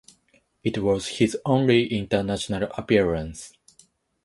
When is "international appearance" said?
1.95-3.53